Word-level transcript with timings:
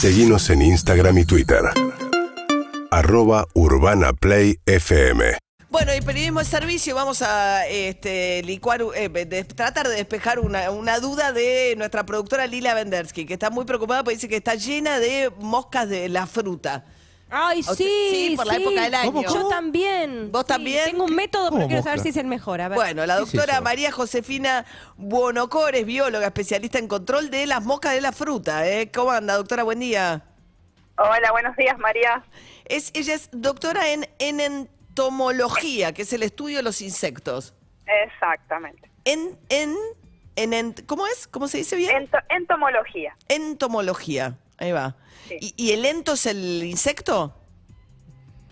Seguimos 0.00 0.48
en 0.50 0.62
Instagram 0.62 1.18
y 1.18 1.24
Twitter. 1.24 1.58
Arroba 2.92 3.48
Urbana 3.54 4.12
Play 4.12 4.60
FM. 4.64 5.38
Bueno, 5.70 5.92
y 5.92 6.00
periodismo 6.00 6.38
de 6.38 6.44
servicio, 6.44 6.94
vamos 6.94 7.20
a 7.20 7.66
este, 7.66 8.44
licuar, 8.44 8.80
eh, 8.94 9.08
tratar 9.56 9.88
de 9.88 9.96
despejar 9.96 10.38
una, 10.38 10.70
una 10.70 11.00
duda 11.00 11.32
de 11.32 11.74
nuestra 11.76 12.06
productora 12.06 12.46
Lila 12.46 12.74
Vendersky, 12.74 13.26
que 13.26 13.32
está 13.32 13.50
muy 13.50 13.64
preocupada 13.64 14.04
porque 14.04 14.14
dice 14.14 14.28
que 14.28 14.36
está 14.36 14.54
llena 14.54 15.00
de 15.00 15.32
moscas 15.40 15.88
de 15.88 16.08
la 16.08 16.28
fruta. 16.28 16.84
Ay, 17.30 17.62
sí, 17.62 17.74
sí, 17.76 18.32
por 18.36 18.46
la 18.46 18.56
época 18.56 18.82
del 18.82 18.94
año. 18.94 19.22
Yo 19.22 19.48
también. 19.48 20.32
¿Vos 20.32 20.42
Sí, 20.42 20.48
también? 20.48 20.84
Tengo 20.86 21.04
un 21.04 21.14
método, 21.14 21.44
pero 21.50 21.56
¿Cómo 21.56 21.66
quiero 21.68 21.82
saber 21.82 22.00
si 22.00 22.08
es 22.08 22.16
el 22.16 22.26
mejor. 22.26 22.60
A 22.60 22.68
ver. 22.68 22.76
Bueno, 22.76 23.04
la 23.06 23.16
¿Qué 23.18 23.22
es 23.24 23.32
doctora? 23.32 23.60
María 23.60 23.92
Josefina 23.92 24.64
Buonocor 24.96 25.74
es 25.74 25.84
bióloga, 25.84 26.26
especialista 26.26 26.78
en 26.78 26.88
control 26.88 27.30
de 27.30 27.46
las 27.46 27.64
moscas 27.64 27.92
de 27.92 28.00
la 28.00 28.12
fruta. 28.12 28.66
¿eh? 28.66 28.90
¿Cómo 28.90 29.10
anda, 29.10 29.36
doctora? 29.36 29.62
Buen 29.62 29.80
día. 29.80 30.22
Hola, 30.96 31.30
buenos 31.30 31.54
días, 31.56 31.78
María. 31.78 32.24
Es, 32.64 32.90
ella 32.94 33.14
es 33.14 33.28
doctora 33.32 33.90
en, 33.90 34.08
en 34.18 34.40
entomología, 34.40 35.92
que 35.92 36.02
es 36.02 36.12
el 36.12 36.22
estudio 36.22 36.56
de 36.56 36.62
los 36.62 36.80
insectos. 36.80 37.54
Exactamente. 38.04 38.90
En, 39.04 39.38
en, 39.48 39.74
en, 40.36 40.72
¿Cómo 40.86 41.06
es? 41.06 41.28
¿Cómo 41.28 41.46
se 41.48 41.58
dice 41.58 41.76
bien? 41.76 42.08
Ento- 42.08 42.22
entomología. 42.30 43.16
Entomología. 43.28 44.36
Ahí 44.58 44.72
va. 44.72 44.94
Sí. 45.28 45.38
¿Y, 45.40 45.54
y 45.56 45.72
el 45.72 45.84
ento 45.84 46.12
es 46.14 46.26
el 46.26 46.62
insecto? 46.64 47.34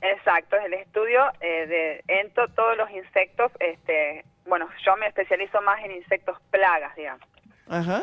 Exacto, 0.01 0.56
es 0.56 0.64
el 0.66 0.74
estudio 0.74 1.20
eh, 1.41 1.66
de 1.66 2.05
ento, 2.06 2.47
todos 2.48 2.77
los 2.77 2.91
insectos. 2.91 3.51
Este, 3.59 4.24
bueno, 4.47 4.69
yo 4.84 4.97
me 4.97 5.06
especializo 5.09 5.61
más 5.62 5.83
en 5.84 5.92
insectos 5.92 6.38
plagas, 6.50 6.95
digamos. 6.97 7.27
Ajá. 7.69 8.02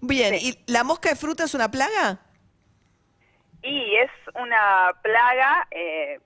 Bien, 0.00 0.34
Sí. 0.34 0.58
¿y 0.66 0.72
la 0.72 0.82
mosca 0.82 1.10
de 1.10 1.16
fruta 1.16 1.44
es 1.44 1.54
una 1.54 1.70
plaga? 1.70 2.18
Y 3.62 3.96
es 3.96 4.10
una 4.34 4.92
plaga, 5.02 5.66
eh, 5.70 6.20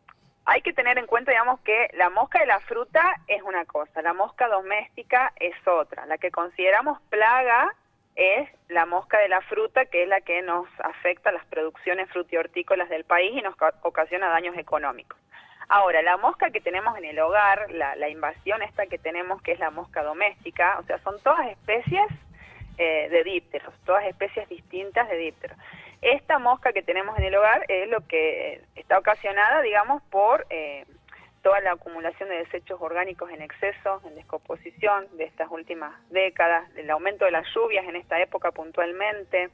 hay 0.46 0.62
que 0.62 0.72
tener 0.72 0.98
en 0.98 1.06
cuenta, 1.06 1.30
digamos, 1.30 1.60
que 1.60 1.88
la 1.94 2.10
mosca 2.10 2.38
de 2.40 2.46
la 2.46 2.60
fruta 2.60 3.02
es 3.28 3.42
una 3.42 3.64
cosa, 3.66 4.02
la 4.02 4.14
mosca 4.14 4.48
doméstica 4.48 5.32
es 5.36 5.54
otra. 5.66 6.06
La 6.06 6.18
que 6.18 6.30
consideramos 6.30 7.00
plaga 7.10 7.74
es 8.20 8.48
la 8.68 8.84
mosca 8.84 9.18
de 9.18 9.28
la 9.28 9.40
fruta, 9.40 9.86
que 9.86 10.02
es 10.02 10.08
la 10.08 10.20
que 10.20 10.42
nos 10.42 10.68
afecta 10.80 11.32
las 11.32 11.44
producciones 11.46 12.10
frutihortícolas 12.10 12.90
del 12.90 13.04
país 13.04 13.32
y 13.34 13.40
nos 13.40 13.56
ca- 13.56 13.72
ocasiona 13.82 14.28
daños 14.28 14.56
económicos. 14.58 15.18
Ahora, 15.68 16.02
la 16.02 16.16
mosca 16.18 16.50
que 16.50 16.60
tenemos 16.60 16.98
en 16.98 17.04
el 17.06 17.18
hogar, 17.18 17.70
la, 17.70 17.96
la 17.96 18.08
invasión 18.08 18.60
esta 18.62 18.86
que 18.86 18.98
tenemos, 18.98 19.40
que 19.40 19.52
es 19.52 19.58
la 19.58 19.70
mosca 19.70 20.02
doméstica, 20.02 20.78
o 20.80 20.82
sea, 20.82 20.98
son 20.98 21.18
todas 21.22 21.48
especies 21.48 22.06
eh, 22.76 23.08
de 23.08 23.24
dípteros, 23.24 23.72
todas 23.86 24.04
especies 24.04 24.48
distintas 24.48 25.08
de 25.08 25.16
dípteros. 25.16 25.56
Esta 26.02 26.38
mosca 26.38 26.72
que 26.72 26.82
tenemos 26.82 27.16
en 27.18 27.24
el 27.24 27.36
hogar 27.36 27.64
es 27.68 27.88
lo 27.88 28.06
que 28.06 28.62
está 28.74 28.98
ocasionada, 28.98 29.62
digamos, 29.62 30.02
por 30.10 30.46
eh, 30.50 30.84
toda 31.42 31.60
la 31.60 31.72
acumulación 31.72 32.28
de 32.28 32.36
desechos 32.36 32.80
orgánicos 32.80 33.30
en 33.30 33.42
exceso, 33.42 34.02
en 34.06 34.14
descomposición 34.14 35.06
de 35.16 35.24
estas 35.24 35.50
últimas 35.50 35.92
décadas, 36.10 36.68
el 36.76 36.90
aumento 36.90 37.24
de 37.24 37.30
las 37.30 37.46
lluvias 37.54 37.86
en 37.86 37.96
esta 37.96 38.20
época 38.20 38.52
puntualmente, 38.52 39.50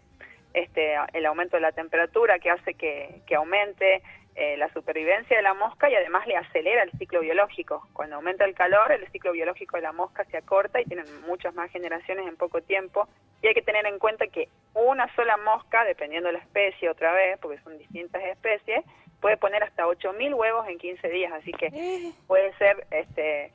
este, 0.54 0.96
el 1.12 1.26
aumento 1.26 1.56
de 1.56 1.62
la 1.62 1.72
temperatura 1.72 2.38
que 2.38 2.50
hace 2.50 2.74
que, 2.74 3.22
que 3.26 3.34
aumente 3.34 4.02
eh, 4.38 4.56
la 4.58 4.70
supervivencia 4.74 5.34
de 5.34 5.42
la 5.42 5.54
mosca 5.54 5.88
y 5.88 5.94
además 5.94 6.26
le 6.26 6.36
acelera 6.36 6.82
el 6.82 6.90
ciclo 6.98 7.20
biológico. 7.20 7.88
Cuando 7.94 8.16
aumenta 8.16 8.44
el 8.44 8.54
calor, 8.54 8.92
el 8.92 9.06
ciclo 9.10 9.32
biológico 9.32 9.76
de 9.76 9.82
la 9.82 9.92
mosca 9.92 10.26
se 10.26 10.36
acorta 10.36 10.78
y 10.78 10.84
tienen 10.84 11.06
muchas 11.26 11.54
más 11.54 11.70
generaciones 11.70 12.26
en 12.26 12.36
poco 12.36 12.60
tiempo. 12.60 13.08
Y 13.40 13.46
hay 13.46 13.54
que 13.54 13.62
tener 13.62 13.86
en 13.86 13.98
cuenta 13.98 14.26
que 14.26 14.50
una 14.74 15.10
sola 15.14 15.38
mosca, 15.38 15.84
dependiendo 15.84 16.26
de 16.26 16.34
la 16.34 16.40
especie 16.40 16.90
otra 16.90 17.12
vez, 17.12 17.38
porque 17.40 17.58
son 17.60 17.78
distintas 17.78 18.22
especies, 18.24 18.84
puede 19.26 19.38
poner 19.38 19.64
hasta 19.64 19.84
8.000 19.88 20.34
huevos 20.34 20.68
en 20.68 20.78
15 20.78 21.08
días, 21.08 21.32
así 21.32 21.50
que 21.52 21.66
Eh, 21.66 22.12
puede 22.28 22.56
ser, 22.58 22.86
este, 22.92 23.50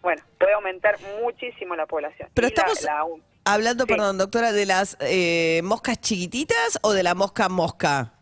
bueno, 0.00 0.22
puede 0.38 0.52
aumentar 0.52 0.94
muchísimo 1.20 1.74
la 1.74 1.86
población. 1.86 2.28
Pero 2.34 2.46
Y 2.46 2.50
la- 2.50 2.54
estamos 2.54 2.82
la- 2.84 3.04
hablando, 3.52 3.82
Sí. 3.84 3.88
perdón, 3.92 4.16
doctora, 4.16 4.52
de 4.52 4.64
las 4.64 4.96
eh, 5.00 5.60
moscas 5.64 6.00
chiquititas 6.00 6.78
o 6.82 6.92
de 6.92 7.02
la 7.02 7.16
mosca 7.16 7.48
mosca. 7.48 8.12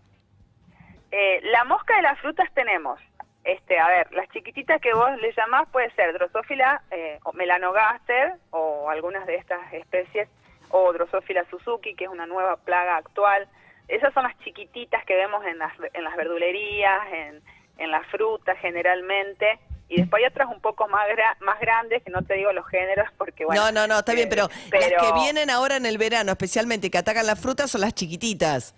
Eh, 1.10 1.41
la 1.44 1.65
mosca 1.65 1.97
de 1.97 2.03
las 2.03 2.19
frutas 2.20 2.48
tenemos, 2.54 2.99
este, 3.44 3.78
a 3.78 3.88
ver, 3.88 4.10
las 4.12 4.26
chiquititas 4.31 4.81
que 4.81 4.94
vos 4.94 5.10
le 5.20 5.34
llamás 5.34 5.69
puede 5.70 5.91
ser 5.97 6.15
Drosophila 6.15 6.81
eh, 6.91 7.19
o 7.25 7.32
Melanogaster 7.34 8.37
o 8.53 8.88
algunas 8.88 9.26
de 9.26 9.34
estas 9.37 9.70
especies, 9.75 10.31
o 10.70 10.94
Drosophila 10.94 11.44
Suzuki, 11.50 11.94
que 11.94 12.04
es 12.04 12.10
una 12.10 12.25
nueva 12.26 12.56
plaga 12.56 12.97
actual. 12.97 13.47
Esas 13.88 14.12
son 14.14 14.24
las 14.24 14.38
chiquititas 14.41 15.04
que 15.04 15.14
vemos 15.14 15.44
en 15.47 15.58
las, 15.58 15.72
en 15.92 16.04
las 16.04 16.16
verdulerías, 16.16 17.12
en, 17.12 17.42
en 17.78 17.91
las 17.91 18.06
frutas 18.08 18.58
generalmente. 18.60 19.58
Y 19.88 20.00
después 20.00 20.20
hay 20.20 20.28
otras 20.28 20.48
un 20.48 20.60
poco 20.60 20.88
más, 20.88 21.06
gra- 21.08 21.36
más 21.38 21.60
grandes, 21.60 22.02
que 22.02 22.10
no 22.10 22.22
te 22.22 22.34
digo 22.34 22.52
los 22.52 22.66
géneros, 22.66 23.08
porque 23.16 23.44
bueno... 23.44 23.66
no, 23.66 23.72
no, 23.72 23.86
no, 23.86 23.98
está 24.00 24.14
bien, 24.14 24.26
eh, 24.26 24.30
pero, 24.30 24.48
las 24.72 24.88
que 24.88 25.12
vienen 25.20 25.48
ahora 25.48 25.76
en 25.76 25.86
el 25.86 25.96
verano, 25.96 26.32
especialmente 26.32 26.91
que 26.91 26.98
atacan 26.98 27.25
las 27.25 27.41
frutas, 27.41 27.70
son 27.70 27.82
las 27.82 27.94
chiquititas. 27.94 28.75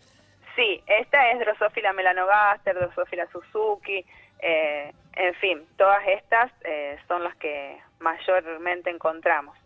Sí, 0.54 0.82
esta 0.86 1.30
es 1.30 1.38
Drosophila 1.38 1.94
melanogaster, 1.94 2.74
Drosophila 2.74 3.26
Suzuki, 3.32 4.04
eh, 4.40 4.92
en 5.14 5.34
fin, 5.36 5.66
todas 5.78 6.06
estas 6.06 6.52
eh, 6.64 6.98
son 7.08 7.24
las 7.24 7.34
que 7.36 7.80
mayormente 8.00 8.90
encontramos. 8.90 9.56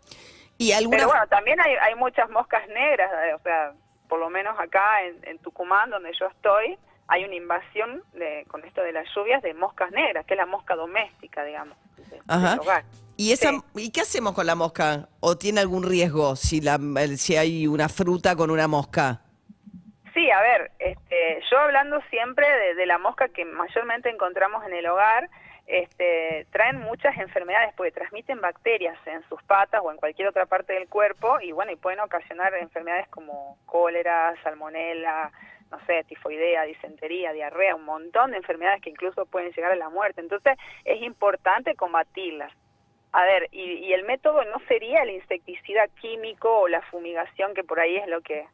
Y 0.57 0.71
algunas. 0.71 0.99
Pero 1.01 1.09
bueno, 1.09 1.27
también 1.27 1.59
hay, 1.59 1.75
hay 1.81 1.95
muchas 1.95 2.29
moscas 2.29 2.65
negras, 2.69 3.11
eh, 3.25 3.33
o 3.33 3.39
sea, 3.39 3.73
por 4.13 4.19
lo 4.19 4.29
menos 4.29 4.59
acá 4.59 5.01
en, 5.05 5.17
en 5.27 5.39
Tucumán, 5.39 5.89
donde 5.89 6.11
yo 6.19 6.27
estoy, 6.27 6.77
hay 7.07 7.25
una 7.25 7.33
invasión 7.33 8.03
de, 8.13 8.45
con 8.47 8.63
esto 8.63 8.83
de 8.83 8.91
las 8.91 9.07
lluvias 9.15 9.41
de 9.41 9.55
moscas 9.55 9.89
negras, 9.89 10.23
que 10.27 10.35
es 10.35 10.37
la 10.37 10.45
mosca 10.45 10.75
doméstica, 10.75 11.43
digamos, 11.43 11.75
de- 11.97 12.21
Ajá. 12.27 12.51
del 12.51 12.59
hogar. 12.59 12.83
¿Y, 13.17 13.31
esa, 13.31 13.49
Sí. 13.49 13.57
¿Y 13.73 13.91
qué 13.91 14.01
hacemos 14.01 14.33
con 14.33 14.45
la 14.45 14.53
mosca? 14.53 15.09
¿O 15.19 15.35
tiene 15.35 15.61
algún 15.61 15.81
riesgo 15.81 16.35
si, 16.35 16.61
la, 16.61 16.77
si 17.17 17.35
hay 17.37 17.65
una 17.65 17.89
fruta 17.89 18.35
con 18.35 18.51
una 18.51 18.67
mosca? 18.67 19.21
Sí, 20.13 20.29
a 20.29 20.39
ver, 20.43 20.71
este, 20.77 21.41
yo 21.49 21.57
hablando 21.57 21.99
siempre 22.11 22.47
de, 22.47 22.75
de 22.75 22.85
la 22.85 22.99
mosca 22.99 23.29
que 23.29 23.45
mayormente 23.45 24.11
encontramos 24.11 24.63
en 24.67 24.73
el 24.73 24.85
hogar, 24.85 25.27
este, 25.65 26.45
traen 26.51 26.79
muchas 26.79 27.17
enfermedades 27.17 27.73
porque 27.75 27.91
transmiten 27.91 28.41
bacterias 28.41 28.97
en 29.05 29.23
sus 29.29 29.41
patas 29.43 29.81
o 29.83 29.91
en 29.91 29.97
cualquier 29.97 30.27
otra 30.27 30.45
parte 30.45 30.73
del 30.73 30.89
cuerpo 30.89 31.39
y 31.41 31.51
bueno, 31.51 31.71
y 31.71 31.77
pueden 31.77 32.01
ocasionar 32.01 32.53
enfermedades 32.55 33.07
como 33.09 33.57
cólera, 33.65 34.33
salmonela, 34.43 35.31
no 35.71 35.79
sé, 35.85 36.03
tifoidea, 36.03 36.63
disentería, 36.63 37.33
diarrea, 37.33 37.75
un 37.75 37.85
montón 37.85 38.31
de 38.31 38.37
enfermedades 38.37 38.81
que 38.81 38.89
incluso 38.89 39.25
pueden 39.25 39.51
llegar 39.53 39.71
a 39.71 39.75
la 39.75 39.89
muerte. 39.89 40.21
Entonces, 40.21 40.57
es 40.85 41.01
importante 41.01 41.75
combatirlas. 41.75 42.51
A 43.11 43.23
ver, 43.23 43.47
y, 43.51 43.61
y 43.61 43.93
el 43.93 44.03
método 44.03 44.43
no 44.45 44.59
sería 44.67 45.03
el 45.03 45.11
insecticida 45.11 45.87
químico 46.01 46.61
o 46.61 46.67
la 46.67 46.81
fumigación, 46.81 47.53
que 47.53 47.63
por 47.63 47.79
ahí 47.79 47.97
es 47.97 48.07
lo 48.07 48.21
que 48.21 48.45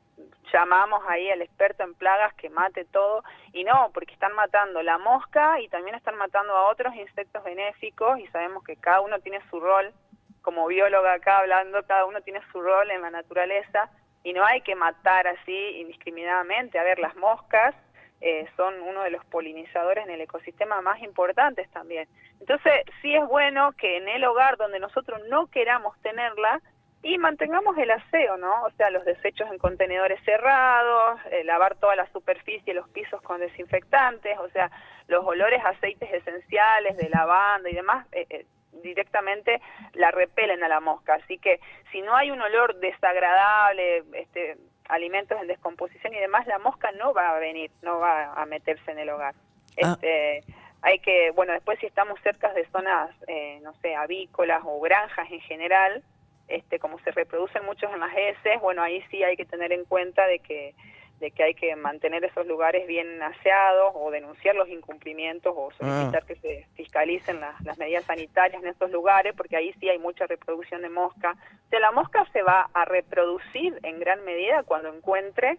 llamamos 0.52 1.02
ahí 1.08 1.30
al 1.30 1.42
experto 1.42 1.84
en 1.84 1.94
plagas 1.94 2.34
que 2.36 2.50
mate 2.50 2.86
todo, 2.86 3.24
y 3.54 3.64
no, 3.64 3.92
porque 3.94 4.14
están 4.14 4.34
matando 4.34 4.82
la 4.82 4.98
mosca 4.98 5.60
y 5.60 5.68
también 5.70 5.96
están 5.96 6.18
matando 6.18 6.56
a 6.56 6.70
otros 6.70 6.96
insectos 6.96 7.44
benéficos 7.44 8.20
y 8.20 8.28
sabemos 8.28 8.64
que 8.64 8.76
cada 8.76 9.02
uno 9.02 9.20
tiene 9.20 9.40
su 9.50 9.60
rol, 9.60 9.94
como 10.42 10.68
bióloga 10.68 11.14
acá 11.14 11.40
hablando, 11.40 11.84
cada 11.84 12.06
uno 12.06 12.22
tiene 12.22 12.42
su 12.52 12.62
rol 12.62 12.90
en 12.92 13.02
la 13.02 13.12
naturaleza 13.12 13.90
y 14.24 14.34
no 14.34 14.44
hay 14.46 14.62
que 14.62 14.76
matar 14.76 15.28
así 15.28 15.56
indiscriminadamente. 15.80 16.80
A 16.80 16.84
ver, 16.84 17.00
las 17.00 17.16
moscas 17.16 17.76
eh, 18.22 18.48
son 18.58 18.82
uno 18.82 19.04
de 19.04 19.12
los 19.12 19.24
polinizadores 19.26 20.06
en 20.06 20.12
el 20.12 20.22
ecosistema 20.22 20.82
más 20.82 21.02
importantes 21.02 21.70
también. 21.72 22.08
Entonces, 22.40 22.74
sí 23.02 23.16
es 23.16 23.26
bueno 23.28 23.72
que 23.74 23.98
en 23.98 24.08
el 24.10 24.24
hogar 24.26 24.58
donde 24.58 24.80
nosotros 24.80 25.22
no 25.30 25.48
queramos 25.48 26.00
tenerla, 26.02 26.62
y 27.02 27.18
mantengamos 27.18 27.78
el 27.78 27.92
aseo, 27.92 28.38
¿no? 28.38 28.64
O 28.64 28.72
sea, 28.72 28.90
los 28.90 29.06
desechos 29.06 29.50
en 29.52 29.58
contenedores 29.58 30.22
cerrados, 30.26 31.20
eh, 31.32 31.44
lavar 31.44 31.76
toda 31.76 31.96
la 31.96 32.12
superficie, 32.12 32.74
los 32.74 32.90
pisos 32.90 33.22
con 33.22 33.40
desinfectantes, 33.40 34.38
o 34.38 34.50
sea, 34.50 34.70
los 35.08 35.26
olores 35.26 35.64
a 35.64 35.70
aceites 35.70 36.12
esenciales 36.12 36.98
de 36.98 37.10
lavanda 37.10 37.70
y 37.70 37.74
demás, 37.74 38.06
eh, 38.12 38.26
eh, 38.30 38.46
directamente 38.84 39.62
la 39.94 40.12
repelen 40.12 40.64
a 40.64 40.68
la 40.68 40.82
mosca. 40.82 41.16
Así 41.16 41.38
que 41.38 41.60
si 41.92 42.02
no 42.02 42.16
hay 42.16 42.32
un 42.32 42.42
olor 42.42 42.76
desagradable, 42.76 44.04
este, 44.14 44.58
alimentos 44.90 45.40
en 45.42 45.48
descomposición 45.48 46.14
y 46.14 46.20
demás, 46.20 46.48
la 46.48 46.60
mosca 46.60 46.92
no 46.92 47.14
va 47.14 47.30
a 47.30 47.40
venir, 47.40 47.72
no 47.82 48.00
va 48.00 48.34
a 48.34 48.46
meterse 48.46 48.92
en 48.92 49.00
el 49.00 49.10
hogar. 49.10 49.36
Ah. 49.82 49.94
Este, 49.94 50.44
hay 50.82 51.00
que, 51.00 51.32
bueno, 51.32 51.54
después 51.54 51.80
si 51.80 51.86
estamos 51.86 52.20
cerca 52.22 52.54
de 52.54 52.66
zonas, 52.68 53.10
eh, 53.28 53.60
no 53.62 53.74
sé, 53.76 53.96
avícolas 53.96 54.62
o 54.66 54.80
granjas 54.80 55.30
en 55.32 55.42
general, 55.42 56.04
este, 56.50 56.80
como 56.80 57.00
se 57.00 57.12
reproducen 57.12 57.66
muchos 57.66 57.92
en 57.94 58.00
las 58.00 58.12
heces, 58.16 58.60
bueno, 58.62 58.82
ahí 58.82 59.04
sí 59.10 59.24
hay 59.24 59.38
que 59.38 59.46
tener 59.46 59.72
en 59.72 59.86
cuenta 59.86 60.26
de 60.28 60.40
que 60.40 60.76
de 61.20 61.32
que 61.32 61.44
hay 61.44 61.54
que 61.54 61.76
mantener 61.76 62.24
esos 62.24 62.48
lugares 62.48 62.88
bien 62.88 63.22
aseados 63.22 63.92
o 63.94 64.10
denunciar 64.10 64.56
los 64.56 64.70
incumplimientos 64.70 65.54
o 65.56 65.70
solicitar 65.72 66.26
que 66.26 66.36
se 66.38 66.66
fiscalicen 66.76 67.42
las, 67.42 67.60
las 67.62 67.78
medidas 67.78 68.06
sanitarias 68.06 68.62
en 68.64 68.70
estos 68.70 68.90
lugares, 68.90 69.34
porque 69.36 69.58
ahí 69.58 69.74
sí 69.80 69.90
hay 69.90 70.00
mucha 70.00 70.26
reproducción 70.28 70.82
de 70.82 70.90
mosca. 70.90 71.36
O 71.66 71.70
sea, 71.70 71.80
la 71.80 71.92
mosca 71.92 72.26
se 72.32 72.42
va 72.42 72.70
a 72.74 72.86
reproducir 72.86 73.78
en 73.84 74.00
gran 74.00 74.24
medida 74.24 74.64
cuando 74.64 74.94
encuentre 74.94 75.58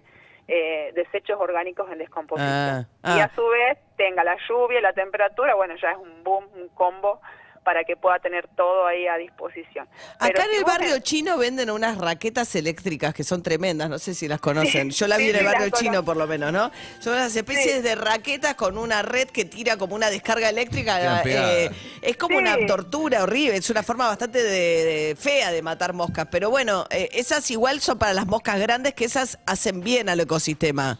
eh, 0.48 0.92
desechos 0.94 1.38
orgánicos 1.38 1.90
en 1.92 1.98
descomposición. 1.98 2.86
Ah, 3.02 3.14
Y 3.16 3.20
ah. 3.20 3.24
a 3.24 3.34
su 3.34 3.46
vez 3.46 3.78
tenga 3.96 4.24
la 4.24 4.36
lluvia 4.48 4.80
la 4.80 4.92
temperatura, 4.92 5.54
bueno, 5.54 5.74
ya 5.76 5.92
es 5.92 5.98
un 5.98 6.24
boom, 6.24 6.48
un 6.54 6.68
combo 6.70 7.20
para 7.64 7.84
que 7.84 7.94
pueda 7.96 8.18
tener 8.18 8.48
todo 8.56 8.86
ahí 8.86 9.06
a 9.06 9.16
disposición. 9.16 9.86
Pero 10.18 10.30
Acá 10.32 10.44
en 10.44 10.50
si 10.50 10.56
el 10.56 10.64
barrio 10.64 10.94
me- 10.94 11.02
chino 11.02 11.36
venden 11.36 11.70
unas 11.70 11.98
raquetas 11.98 12.54
eléctricas 12.54 13.12
que 13.12 13.22
son 13.22 13.42
tremendas, 13.42 13.90
no 13.90 13.98
sé 13.98 14.14
si 14.14 14.26
las 14.28 14.40
conocen. 14.40 14.90
Sí, 14.90 14.98
Yo 14.98 15.06
la 15.06 15.18
vi 15.18 15.24
en 15.24 15.30
el 15.30 15.38
sí, 15.38 15.44
las 15.44 15.52
barrio 15.52 15.70
chino 15.70 15.90
conozco. 15.90 16.04
por 16.06 16.16
lo 16.16 16.26
menos, 16.26 16.52
¿no? 16.52 16.70
Son 17.00 17.12
unas 17.12 17.36
especies 17.36 17.76
Sí. 17.76 17.82
de 17.82 17.94
raquetas 17.96 18.54
con 18.54 18.78
una 18.78 19.02
red 19.02 19.28
que 19.28 19.44
tira 19.44 19.76
como 19.76 19.94
una 19.94 20.08
descarga 20.08 20.48
eléctrica. 20.48 21.22
Eh, 21.24 21.70
es 22.00 22.16
como 22.16 22.38
Sí. 22.38 22.42
una 22.42 22.56
tortura 22.66 23.22
horrible, 23.22 23.56
es 23.56 23.68
una 23.70 23.82
forma 23.82 24.08
bastante 24.08 24.42
de, 24.42 24.50
de 24.50 25.16
fea 25.16 25.52
de 25.52 25.60
matar 25.62 25.92
moscas. 25.92 26.28
Pero 26.30 26.48
bueno, 26.50 26.86
eh, 26.90 27.10
esas 27.12 27.50
igual 27.50 27.80
son 27.80 27.98
para 27.98 28.14
las 28.14 28.26
moscas 28.26 28.58
grandes 28.58 28.94
que 28.94 29.04
esas 29.04 29.38
hacen 29.46 29.80
bien 29.82 30.08
al 30.08 30.18
ecosistema. 30.20 30.98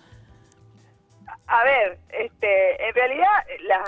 A 1.46 1.64
ver, 1.64 1.98
este, 2.10 2.86
en 2.88 2.94
realidad 2.94 3.26
la, 3.62 3.82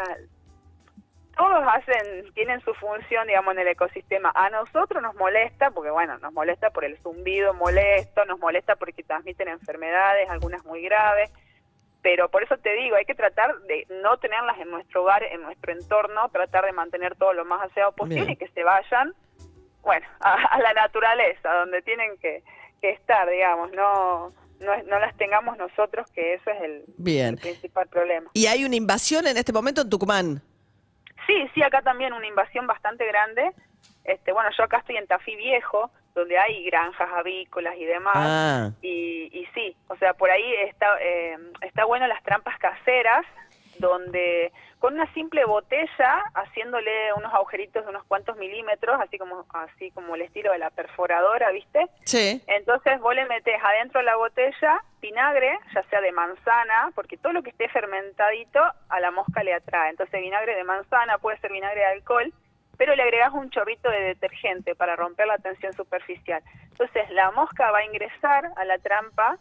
todos 1.42 1.64
hacen, 1.66 2.32
tienen 2.34 2.60
su 2.60 2.72
función, 2.74 3.26
digamos, 3.26 3.52
en 3.54 3.60
el 3.60 3.68
ecosistema. 3.68 4.30
A 4.32 4.48
nosotros 4.50 5.02
nos 5.02 5.14
molesta, 5.16 5.72
porque 5.72 5.90
bueno, 5.90 6.16
nos 6.18 6.32
molesta 6.32 6.70
por 6.70 6.84
el 6.84 6.96
zumbido 6.98 7.52
molesto, 7.54 8.24
nos 8.26 8.38
molesta 8.38 8.76
porque 8.76 9.02
transmiten 9.02 9.48
enfermedades, 9.48 10.30
algunas 10.30 10.64
muy 10.64 10.82
graves. 10.82 11.32
Pero 12.00 12.28
por 12.28 12.44
eso 12.44 12.56
te 12.58 12.72
digo, 12.74 12.94
hay 12.94 13.04
que 13.04 13.16
tratar 13.16 13.58
de 13.62 13.86
no 14.02 14.18
tenerlas 14.18 14.56
en 14.60 14.70
nuestro 14.70 15.02
hogar, 15.02 15.24
en 15.24 15.42
nuestro 15.42 15.72
entorno, 15.72 16.28
tratar 16.28 16.64
de 16.64 16.72
mantener 16.72 17.16
todo 17.16 17.32
lo 17.32 17.44
más 17.44 17.62
aseado 17.68 17.90
posible 17.90 18.22
Bien. 18.22 18.30
y 18.30 18.36
que 18.36 18.48
se 18.48 18.62
vayan, 18.62 19.12
bueno, 19.82 20.06
a, 20.20 20.34
a 20.34 20.60
la 20.60 20.74
naturaleza, 20.74 21.52
donde 21.54 21.82
tienen 21.82 22.18
que, 22.18 22.44
que 22.80 22.90
estar, 22.90 23.28
digamos, 23.28 23.72
no, 23.72 24.32
no, 24.60 24.80
no 24.84 24.98
las 25.00 25.16
tengamos 25.16 25.58
nosotros, 25.58 26.08
que 26.12 26.34
eso 26.34 26.50
es 26.50 26.62
el, 26.62 26.84
Bien. 26.98 27.30
el 27.34 27.38
principal 27.38 27.88
problema. 27.88 28.30
Y 28.32 28.46
hay 28.46 28.64
una 28.64 28.76
invasión 28.76 29.26
en 29.26 29.36
este 29.36 29.52
momento 29.52 29.80
en 29.82 29.90
Tucumán. 29.90 30.42
Sí, 31.26 31.48
sí, 31.54 31.62
acá 31.62 31.82
también 31.82 32.12
una 32.12 32.26
invasión 32.26 32.66
bastante 32.66 33.06
grande. 33.06 33.52
Este, 34.04 34.32
bueno, 34.32 34.50
yo 34.56 34.64
acá 34.64 34.78
estoy 34.78 34.96
en 34.96 35.06
Tafí 35.06 35.36
Viejo, 35.36 35.90
donde 36.14 36.38
hay 36.38 36.64
granjas 36.64 37.08
avícolas 37.14 37.76
y 37.76 37.84
demás. 37.84 38.14
Ah. 38.16 38.70
Y, 38.82 39.30
y 39.32 39.46
sí, 39.54 39.76
o 39.88 39.96
sea, 39.96 40.14
por 40.14 40.30
ahí 40.30 40.54
está, 40.68 40.86
eh, 41.00 41.38
está 41.60 41.84
bueno 41.84 42.06
las 42.06 42.22
trampas 42.22 42.58
caseras, 42.58 43.24
donde 43.78 44.52
con 44.78 44.94
una 44.94 45.12
simple 45.14 45.44
botella, 45.44 46.24
haciéndole 46.34 47.12
unos 47.14 47.32
agujeritos 47.32 47.84
de 47.84 47.90
unos 47.90 48.04
cuantos 48.04 48.36
milímetros, 48.36 49.00
así 49.00 49.16
como, 49.16 49.46
así 49.54 49.90
como 49.92 50.14
el 50.16 50.22
estilo 50.22 50.50
de 50.52 50.58
la 50.58 50.70
perforadora, 50.70 51.50
¿viste? 51.52 51.86
Sí. 52.04 52.42
Entonces 52.48 52.98
vos 53.00 53.14
le 53.14 53.26
metés 53.26 53.62
adentro 53.62 54.00
de 54.00 54.06
la 54.06 54.16
botella 54.16 54.82
vinagre, 55.00 55.58
ya 55.74 55.82
sea 55.84 56.00
de 56.00 56.12
manzana, 56.12 56.90
porque 56.94 57.16
todo 57.16 57.32
lo 57.32 57.42
que 57.42 57.50
esté 57.50 57.68
fermentadito 57.68 58.60
a 58.88 59.00
la 59.00 59.10
mosca 59.10 59.42
le 59.44 59.54
atrae. 59.54 59.90
Entonces 59.90 60.20
vinagre 60.20 60.56
de 60.56 60.64
manzana, 60.64 61.18
puede 61.18 61.38
ser 61.38 61.52
vinagre 61.52 61.80
de 61.80 61.86
alcohol, 61.86 62.32
pero 62.76 62.96
le 62.96 63.02
agregás 63.02 63.32
un 63.32 63.50
chorrito 63.50 63.90
de 63.90 64.00
detergente 64.00 64.74
para 64.74 64.96
romper 64.96 65.26
la 65.26 65.38
tensión 65.38 65.72
superficial. 65.74 66.42
Entonces 66.70 67.08
la 67.10 67.30
mosca 67.30 67.70
va 67.70 67.78
a 67.78 67.84
ingresar 67.84 68.50
a 68.56 68.64
la 68.64 68.78
trampa 68.78 69.38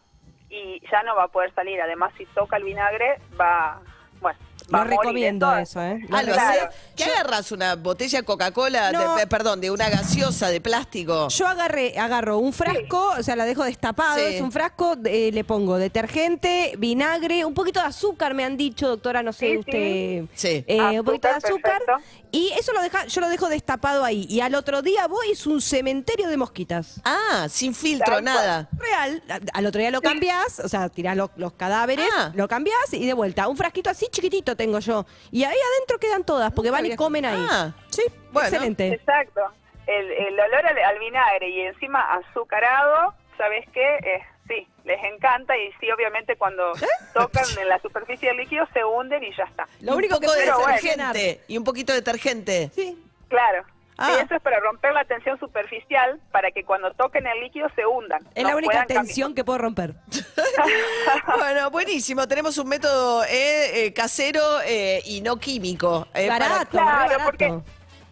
y 0.52 0.82
ya 0.92 1.02
no 1.04 1.16
va 1.16 1.24
a 1.24 1.28
poder 1.30 1.54
salir. 1.56 1.82
Además, 1.82 2.14
si 2.18 2.26
toca 2.28 2.58
el 2.58 2.64
vinagre, 2.64 3.18
va, 3.40 3.82
bueno, 4.22 4.40
No 4.72 4.78
morir. 4.80 4.92
recomiendo 5.00 5.56
eso, 5.56 5.82
¿eh? 5.82 6.00
Ah, 6.12 6.24
¿lo 6.24 6.34
Claro. 6.34 6.62
hacés? 6.68 6.80
¿Qué 6.96 7.04
agarras? 7.06 7.52
¿Una 7.52 7.76
botella 7.76 8.20
de 8.20 8.26
Coca-Cola? 8.26 8.92
No. 8.92 9.16
perdón, 9.30 9.62
de 9.62 9.70
una 9.72 9.90
gaseosa 9.90 10.50
de 10.50 10.62
plástico. 10.62 11.28
Yo 11.30 11.48
agarré, 11.48 11.98
agarro 11.98 12.38
un 12.38 12.54
frasco, 12.54 13.14
o 13.18 13.24
sea, 13.24 13.36
la 13.36 13.46
dejo 13.46 13.64
destapado, 13.64 14.18
Sí. 14.18 14.36
es 14.36 14.42
un 14.42 14.52
frasco, 14.52 14.96
eh, 15.06 15.32
le 15.34 15.44
pongo 15.44 15.78
detergente, 15.78 16.74
vinagre, 16.78 17.46
un 17.46 17.54
poquito 17.54 17.80
de 17.80 17.88
azúcar, 17.88 18.34
me 18.34 18.44
han 18.44 18.58
dicho, 18.58 18.88
doctora, 18.88 19.24
no 19.24 19.32
sé 19.34 19.52
Sí, 19.52 19.58
usted. 19.58 20.26
sí. 20.34 20.64
Eh, 20.68 21.00
un 21.00 21.06
poquito 21.06 21.28
de 21.28 21.34
Azúcar, 21.36 21.80
perfecto. 21.86 22.22
Y 22.34 22.50
eso 22.58 22.72
lo 22.72 22.82
deja, 22.82 23.06
yo 23.08 23.20
lo 23.22 23.28
dejo 23.30 23.50
destapado 23.50 24.06
ahí. 24.06 24.26
Y 24.30 24.40
al 24.40 24.56
otro 24.56 24.82
día 24.82 25.06
voy 25.08 25.32
es 25.32 25.46
un 25.46 25.60
cementerio 25.62 26.30
de 26.30 26.38
mosquitas. 26.38 27.02
Ah, 27.04 27.48
sin 27.50 27.74
filtro, 27.76 28.06
Tal 28.06 28.24
cual. 28.24 28.24
nada. 28.24 28.70
Real, 28.78 29.24
al 29.54 29.66
otro 29.66 29.80
día 29.82 29.92
lo 29.92 30.02
cambiás, 30.02 30.60
o 30.60 30.70
sea, 30.70 30.88
tirás 30.90 31.18
los, 31.18 31.30
los 31.36 31.54
cadáveres, 31.54 32.08
Ah. 32.18 32.32
lo 32.34 32.48
cambiás 32.48 32.94
y 32.94 33.06
de 33.06 33.14
vuelta. 33.14 33.48
Un 33.50 33.58
frasquito 33.58 33.90
así 33.90 34.08
chiquitito 34.12 34.56
tengo 34.62 34.80
yo. 34.80 35.06
Y 35.32 35.44
ahí 35.44 35.58
adentro 35.76 35.98
quedan 36.00 36.24
todas, 36.24 36.52
porque 36.54 36.72
van 36.72 36.86
y 36.86 36.96
comen 36.96 37.26
ahí. 37.26 37.46
Ah. 37.50 37.72
Sí, 37.90 38.04
Bueno. 38.32 38.48
excelente. 38.50 38.88
Exacto. 38.94 39.42
El, 39.88 40.12
el 40.12 40.40
olor 40.40 40.66
al, 40.66 40.78
al 40.78 41.00
vinagre 41.00 41.50
y 41.50 41.62
encima 41.62 42.02
azucarado, 42.14 43.14
¿sabes 43.38 43.66
qué? 43.74 43.96
Eh, 43.98 44.22
sí, 44.48 44.68
les 44.86 45.04
encanta 45.04 45.58
y 45.58 45.72
sí, 45.80 45.92
obviamente 45.92 46.36
cuando 46.38 46.74
tocan 47.14 47.44
en 47.62 47.68
la 47.68 47.80
superficie 47.80 48.30
del 48.30 48.38
líquido 48.38 48.68
se 48.74 48.84
hunden 48.86 49.24
y 49.24 49.36
ya 49.36 49.44
está. 49.44 49.68
Lo 49.82 49.96
único 49.96 50.20
que 50.20 50.28
poco 50.28 50.38
de 50.38 50.46
puedo 50.46 50.60
bueno. 50.60 50.76
detergente. 50.76 51.42
Y 51.48 51.58
un 51.58 51.64
poquito 51.64 51.94
de 51.94 52.00
detergente. 52.00 52.70
Sí. 52.76 52.98
Claro. 53.28 53.64
Ah. 53.98 54.08
Sí, 54.16 54.24
eso 54.26 54.36
es 54.36 54.42
para 54.42 54.60
romper 54.60 54.94
la 54.94 55.06
tensión 55.06 55.38
superficial 55.40 56.20
para 56.32 56.50
que 56.52 56.64
cuando 56.64 56.92
toquen 56.94 57.28
el 57.28 57.40
líquido 57.42 57.68
se 57.76 57.86
hundan. 57.86 58.22
Es 58.34 58.44
no 58.44 58.50
la 58.50 58.56
única 58.56 58.86
tensión 58.86 59.36
que 59.36 59.44
puedo 59.44 59.60
romper. 59.60 59.94
bueno, 61.38 61.70
buenísimo. 61.72 62.28
Tenemos 62.28 62.58
un 62.58 62.68
método 62.70 63.24
eh, 63.26 63.86
eh, 63.86 63.94
casero 63.94 64.42
eh, 64.66 65.02
y 65.06 65.22
no 65.22 65.38
químico. 65.38 66.08
eh, 66.14 66.28
para- 66.28 66.48
Barato, 66.50 66.72
Claro, 66.72 66.88
re 67.10 67.18
barato. 67.18 67.24
porque 67.26 67.60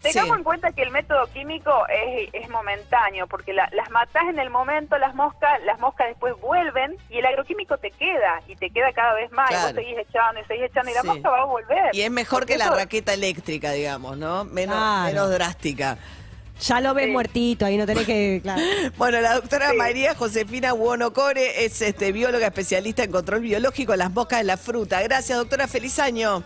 Tengamos 0.02 0.36
Sí. 0.36 0.38
en 0.38 0.44
cuenta 0.44 0.72
que 0.72 0.82
el 0.84 0.92
método 0.92 1.28
químico 1.34 1.72
es, 1.90 2.30
es 2.34 2.50
momentáneo, 2.50 3.28
porque 3.28 3.54
la- 3.54 3.70
las 3.74 3.90
matás 3.90 4.24
en 4.30 4.40
el 4.40 4.50
momento, 4.50 4.98
las 4.98 5.14
moscas, 5.14 5.60
las 5.66 5.78
moscas 5.80 6.08
después 6.08 6.34
vuelven 6.40 6.96
y 7.10 7.18
el 7.18 7.26
agroquímico 7.26 7.78
te 7.78 7.92
queda 7.92 8.42
y 8.48 8.56
te 8.56 8.70
queda 8.70 8.94
cada 8.94 9.14
vez 9.16 9.30
más. 9.32 9.52
Y 9.52 9.56
vos 9.56 9.72
seguís 9.76 9.98
echando 9.98 10.40
y 10.42 10.46
seguís 10.46 10.64
echando 10.66 10.92
y 10.92 10.94
la 10.94 11.02
Sí. 11.02 11.08
mosca 11.08 11.30
va 11.30 11.42
a 11.42 11.46
volver. 11.46 11.90
Y 11.94 12.02
es 12.02 12.12
mejor 12.12 12.40
Porque 12.42 12.54
que 12.54 12.60
la 12.60 12.70
raqueta 12.70 13.14
eléctrica, 13.14 13.72
digamos, 13.72 14.18
¿no? 14.18 14.46
Menos, 14.46 15.30
drástica. 15.32 15.98
Ya 16.62 16.82
lo 16.82 16.94
ves 16.94 17.06
Sí. 17.06 17.12
muertito, 17.12 17.66
ahí 17.66 17.78
no 17.78 17.86
tenés 17.86 18.06
que. 18.06 18.40
Claro. 18.44 18.62
Bueno, 18.98 19.22
la 19.22 19.34
doctora 19.36 19.72
Sí. 19.72 19.78
María 19.78 20.14
Josefina 20.16 20.74
Buonocore 20.74 21.64
es 21.66 21.82
este, 21.82 22.12
bióloga 22.12 22.48
especialista 22.48 23.04
en 23.04 23.12
control 23.12 23.42
biológico 23.42 23.94
de 23.94 23.98
las 23.98 24.12
moscas 24.12 24.40
de 24.40 24.44
la 24.46 24.58
fruta. 24.58 25.02
Gracias, 25.02 25.38
doctora. 25.38 25.68
Feliz 25.68 26.00
año. 26.00 26.44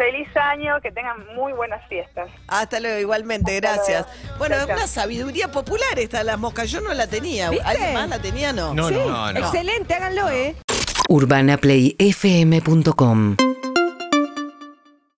Feliz 0.00 0.28
año, 0.34 0.80
que 0.80 0.90
tengan 0.92 1.26
muy 1.34 1.52
buenas 1.52 1.86
fiestas. 1.86 2.30
Hasta 2.48 2.80
luego, 2.80 2.98
igualmente, 3.00 3.56
Hasta 3.58 3.74
gracias. 3.74 4.06
luego. 4.22 4.38
Bueno, 4.38 4.56
es 4.56 4.64
una 4.64 4.86
sabiduría 4.86 5.52
popular 5.52 5.98
esta 5.98 6.20
de 6.20 6.24
las 6.24 6.38
moscas. 6.38 6.70
Yo 6.70 6.80
no 6.80 6.94
la 6.94 7.06
tenía. 7.06 7.50
¿Viste? 7.50 7.66
¿Alguien 7.66 7.92
más 7.92 8.08
la 8.08 8.18
tenía? 8.18 8.50
No. 8.54 8.72
No, 8.72 8.88
Sí, 8.88 8.94
no, 8.94 9.30
no. 9.34 9.38
Excelente, 9.38 9.92
háganlo, 9.92 10.30
¿eh? 10.30 10.56
urbanaplayfm.com 11.10 13.36